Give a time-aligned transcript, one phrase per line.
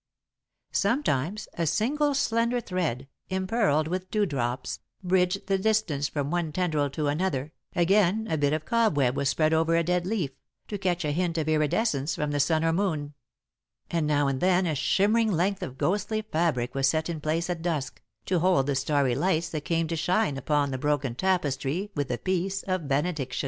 [0.73, 7.05] Sometimes a single slender thread, impearled with dewdrops, bridged the distance from one tendril to
[7.05, 10.31] another, again a bit of cobweb was spread over a dead leaf,
[10.69, 13.13] to catch a hint of iridescence from the sun or moon;
[13.91, 17.61] and now and then a shimmering length of ghostly fabric was set in place at
[17.61, 22.07] dusk, to hold the starry lights that came to shine upon the broken tapestry with
[22.07, 23.39] the peace of benediction.